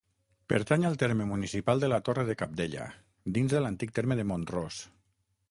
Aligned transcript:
Pertany 0.51 0.85
al 0.87 0.95
terme 1.03 1.27
municipal 1.31 1.83
de 1.83 1.89
la 1.93 1.99
Torre 2.07 2.25
de 2.31 2.37
Cabdella, 2.41 2.89
dins 3.37 3.55
de 3.57 3.63
l'antic 3.67 3.95
terme 4.01 4.19
de 4.23 4.27
Mont-ros. 4.33 4.83